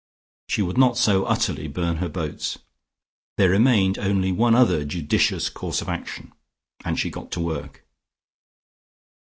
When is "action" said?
5.89-6.33